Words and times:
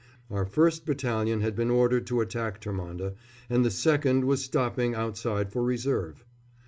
Our 0.31 0.47
1st 0.47 0.83
battalion 0.85 1.41
had 1.41 1.55
been 1.55 1.69
ordered 1.69 2.07
to 2.07 2.21
attack 2.21 2.59
Termonde, 2.59 3.13
and 3.51 3.63
the 3.63 3.69
2nd 3.69 4.23
was 4.23 4.43
stopping 4.43 4.95
outside 4.95 5.51
for 5.51 5.61
reserve. 5.61 6.25